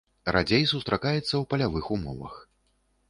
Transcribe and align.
Радзей 0.35 0.63
сустракаецца 0.71 1.19
ў 1.19 1.43
палявых 1.53 1.85
умовах. 1.97 2.35